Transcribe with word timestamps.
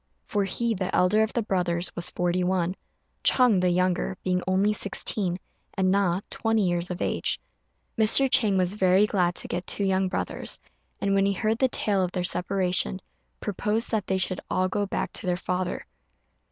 For 0.25 0.45
he, 0.45 0.73
the 0.73 0.95
elder 0.95 1.21
of 1.21 1.31
the 1.33 1.43
brothers, 1.43 1.95
was 1.95 2.09
forty 2.09 2.43
one; 2.43 2.73
Ch'êng, 3.23 3.61
the 3.61 3.69
younger, 3.69 4.17
being 4.23 4.41
only 4.47 4.73
sixteen; 4.73 5.37
and 5.75 5.91
Na, 5.91 6.21
twenty 6.31 6.67
years 6.67 6.89
of 6.89 7.03
age. 7.03 7.39
Mr. 7.99 8.27
Chang 8.27 8.57
was 8.57 8.73
very 8.73 9.05
glad 9.05 9.35
to 9.35 9.47
get 9.47 9.67
two 9.67 9.83
young 9.83 10.09
brothers; 10.09 10.57
and 10.99 11.13
when 11.13 11.27
he 11.27 11.33
heard 11.33 11.59
the 11.59 11.67
tale 11.69 12.01
of 12.03 12.13
their 12.13 12.23
separation, 12.23 12.99
proposed 13.41 13.91
that 13.91 14.07
they 14.07 14.17
should 14.17 14.41
all 14.49 14.67
go 14.67 14.87
back 14.87 15.13
to 15.13 15.27
their 15.27 15.37
father. 15.37 15.85